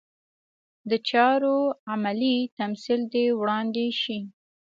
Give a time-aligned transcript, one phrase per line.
[0.89, 1.57] د چارو
[1.91, 4.19] عملي تمثیل دې وړاندې شي.